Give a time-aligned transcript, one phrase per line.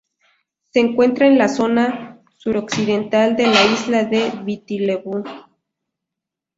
[0.73, 5.23] Se encuentra en la zona suroccidental de la isla de Viti Levu.